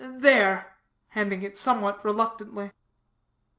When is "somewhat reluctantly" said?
1.59-2.71